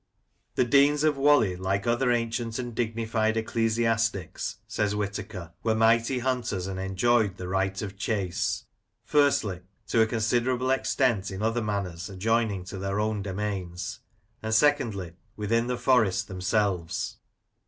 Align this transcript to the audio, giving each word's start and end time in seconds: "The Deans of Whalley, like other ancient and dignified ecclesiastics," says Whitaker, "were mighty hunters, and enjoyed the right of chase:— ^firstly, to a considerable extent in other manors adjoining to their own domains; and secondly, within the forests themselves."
"The 0.55 0.65
Deans 0.65 1.03
of 1.03 1.15
Whalley, 1.15 1.55
like 1.55 1.85
other 1.85 2.11
ancient 2.11 2.57
and 2.57 2.73
dignified 2.73 3.37
ecclesiastics," 3.37 4.55
says 4.67 4.95
Whitaker, 4.95 5.53
"were 5.61 5.75
mighty 5.75 6.17
hunters, 6.17 6.65
and 6.65 6.79
enjoyed 6.79 7.37
the 7.37 7.47
right 7.47 7.79
of 7.83 7.97
chase:— 7.97 8.65
^firstly, 9.07 9.61
to 9.89 10.01
a 10.01 10.07
considerable 10.07 10.71
extent 10.71 11.29
in 11.29 11.43
other 11.43 11.61
manors 11.61 12.09
adjoining 12.09 12.63
to 12.63 12.79
their 12.79 12.99
own 12.99 13.21
domains; 13.21 13.99
and 14.41 14.55
secondly, 14.55 15.13
within 15.37 15.67
the 15.67 15.77
forests 15.77 16.23
themselves." 16.23 17.17